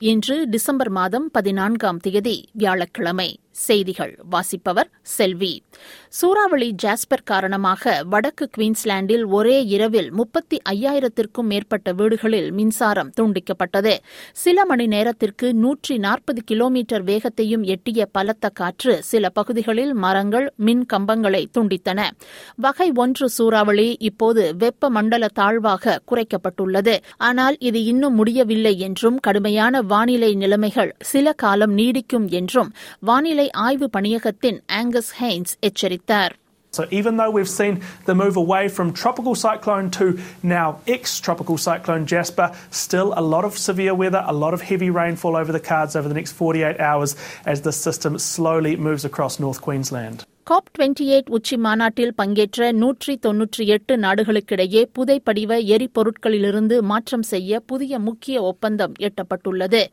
[0.00, 3.38] இன்று டிசம்பர் மாதம் பதினான்காம் தேதி வியாழக்கிழமை.
[3.50, 5.62] செய்திகள் வாசிப்பவர் செல்வி.
[6.08, 13.96] சூறாவளி ஜாஸ்பர் காரணமாக வடக்கு குவீன்ஸ்லாண்டில் ஒரே இரவில் முப்பத்தி ஐயாயிரத்திற்கும் மேற்பட்ட வீடுகளில் மின்சாரம் துண்டிக்கப்பட்டது.
[14.32, 21.46] சில மணி நேரத்திற்கு நூற்றி நாற்பது கிலோமீட்டர் வேகத்தையும் எட்டிய பலத்த காற்று சில பகுதிகளில் மரங்கள் மின் கம்பங்களை
[21.58, 22.10] துண்டித்தன.
[22.56, 26.96] வகை ஒன்று சூறாவளி இப்போது வெப்ப மண்டல தாழ்வாக குறைக்கப்பட்டுள்ளது.
[27.16, 34.63] ஆனால் இது இன்னும் முடியவில்லை என்றும் கடுமையான வானிலை நிலைமைகள் சில காலம் நீடிக்கும் என்றும் வானிலை ஆய்வு பணியகத்தின்
[34.71, 36.33] ஆங்கஸ் ஹெய்ன்ஸ் எச்சரித்தார்
[36.73, 40.05] So even though we've seen the move away from tropical cyclone to
[40.41, 45.35] now ex-tropical cyclone Jasper, still a lot of severe weather, a lot of heavy rainfall
[45.35, 49.61] over the cards over the next 48 hours as the system slowly moves across North
[49.61, 50.25] Queensland.
[50.48, 57.98] COP twenty eight உச்சி மாநாட்டில் பங்கேற்ற நூற்றி தொன்னூற்றி எட்டு நாடுகளுக்கிடையே புதைப்படிவ எரிபொருட்களிலிருந்து மாற்றம் செய்ய புதிய
[57.98, 59.84] முக்கிய ஒப்பந்தம் எட்டப்பட்டுள்ளது.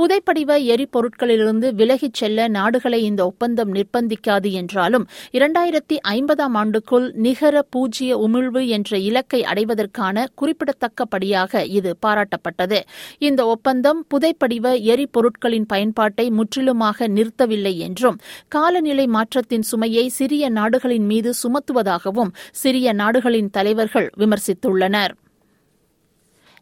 [0.00, 8.66] புதைப்படிவ எரிபொருட்களிலிருந்து விலகிச் செல்ல நாடுகளை இந்த ஒப்பந்தம் நிர்பந்திக்காது என்றாலும் இரண்டாயிரத்தி ஐம்பதாம் ஆண்டுக்குள் நிகர பூஜ்ய உமிழ்வு
[8.66, 12.80] என்ற இலக்கை அடைவதற்கான குறிப்பிடத்தக்கபடியாக இது பாராட்டப்பட்டது.
[13.18, 21.30] இந்த ஒப்பந்தம் புதைப்படிவ எரிபொருட்களின் பயன்பாட்டை முற்றிலுமாக நிறுத்தவில்லை என்றும் காலநிலை மாற்றத்தின் சுமையை சுமையை சிறிய நாடுகளின் மீது
[21.42, 25.12] சுமத்துவதாகவும் சிறிய நாடுகளின் தலைவர்கள் விமர்சித்துள்ளனர்.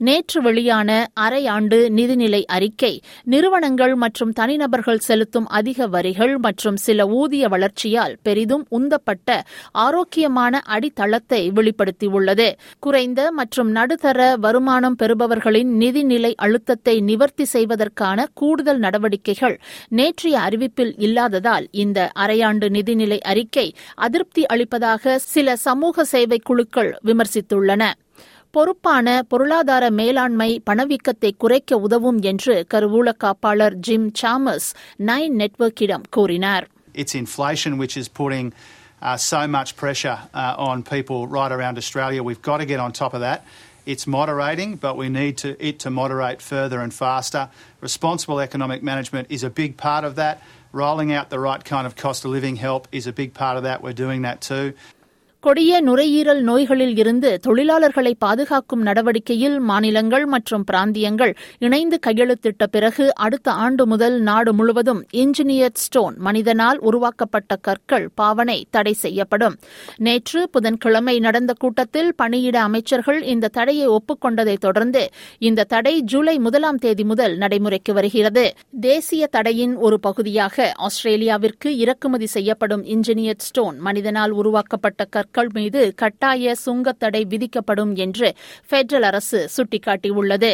[0.00, 8.16] நேற்று வெளியான அரையாண்டு நிதிநிலை அறிக்கை நிறுவனங்கள் மற்றும் தனிநபர்கள் செலுத்தும் அதிக வரிகள் மற்றும் சில ஊதிய வளர்ச்சியால்
[8.22, 9.42] பெரிதும் உந்தப்பட்ட
[9.72, 12.48] ஆரோக்கியமான அடித்தளத்தை வெளிப்படுத்தியுள்ளது.
[12.78, 22.10] குறைந்த மற்றும் நடுத்தர வருமானம் பெறுபவர்களின் நிதிநிலை அழுத்தத்தை நிவர்த்தி செய்வதற்கான கூடுதல் நடவடிக்கைகள் நேற்றைய அறிவிப்பில் இல்லாததால் இந்த
[22.14, 27.92] அரையாண்டு நிதிநிலை அறிக்கை அதிருப்தி அளிப்பதாக சில சமூக சேவை குழுக்கள் விமர்சித்துள்ளன.
[28.55, 34.69] பொறுப்பான பொருளாதார மேலாண்மை பணவீக்கத்தை குறைக்க உதவும் என்று கருவூல காப்பாளர் ஜிம் சாமஸ்
[35.11, 36.67] நைன் நெட்வொர்க்கிடம் கூறினார்
[37.01, 38.47] It's inflation which is putting
[39.01, 42.21] uh, so much pressure uh, on people right around Australia.
[42.21, 43.39] We've got to get on top of that.
[43.85, 47.43] It's moderating, but we need to, it to moderate further and faster.
[47.81, 50.35] Responsible economic management is a big part of that.
[50.73, 53.63] Rolling out the right kind of cost of living help is a big part of
[53.63, 53.81] that.
[53.81, 54.65] We're doing that too.
[55.46, 63.86] கொடிய நுரையீரல் நோய்களில் இருந்து தொழிலாளர்களை பாதுகாக்கும் நடவடிக்கையில் மாநிலங்கள் மற்றும் பிராந்தியங்கள் இணைந்து கையெழுத்திட்ட பிறகு அடுத்த ஆண்டு
[63.86, 69.56] முதல் நாடு முழுவதும் இன்ஜினியர் ஸ்டோன் மனிதனால் உருவாக்கப்பட்ட கற்கள் பாவனை தடை செய்யப்படும்.
[69.96, 77.04] நேற்று புதன்கிழமை நடந்த கூட்டத்தில் பணியிட அமைச்சர்கள் இந்த தடையை ஒப்புக்கொண்டதைத் தொடர்ந்து இந்த தடை ஜூலை முதலாம் தேதி
[77.04, 78.54] முதல் நடைமுறைக்கு வருகிறது.
[78.80, 86.54] தேசிய தடையின் ஒரு பகுதியாக ஆஸ்திரேலியாவிற்கு இறக்குமதி செய்யப்படும் இன்ஜினியர் ஸ்டோன் மனிதனால் உருவாக்கப்பட்ட கற்கள் பொருட்கள் மீது கட்டாய
[86.66, 88.28] சுங்கத்தடை விதிக்கப்படும் என்று
[88.70, 90.50] பெடரல் அரசு சுட்டிக்காட்டியுள்ளது.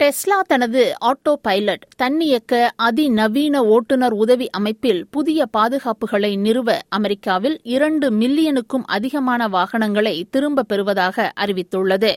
[0.00, 8.86] டெஸ்லா தனது ஆட்டோ பைலட் தன்னியக்க அதிநவீன ஓட்டுநர் உதவி அமைப்பில் புதிய பாதுகாப்புகளை நிறுவ அமெரிக்காவில் இரண்டு மில்லியனுக்கும்
[8.96, 12.12] அதிகமான வாகனங்களை திரும்பப் பெறுவதாக அறிவித்துள்ளது.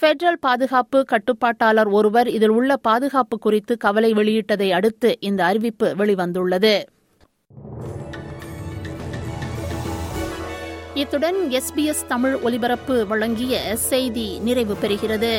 [0.00, 6.74] பெட்ரல் பாதுகாப்பு கட்டுப்பாட்டாளர் ஒருவர் இதில் உள்ள பாதுகாப்பு குறித்து கவலை வெளியிட்டதை அடுத்து இந்த அறிவிப்பு வெளிவந்துள்ளது.
[11.00, 15.32] இத்துடன் எஸ்பிஎஸ் தமிழ் ஒலிபரப்பு வழங்கிய செய்தி நிறைவு பெறுகிறது.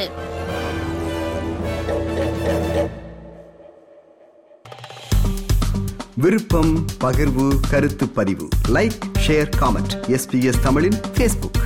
[6.16, 8.48] விருப்பம் பகிர்வு கருத்து பதிவு.
[8.68, 11.62] லைக் ஷேர் காமெண்ட் எஸ்பிஎஸ் தமிழின் பேஸ்புக்